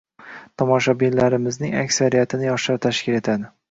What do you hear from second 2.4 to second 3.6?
yoshlar tashkil etadi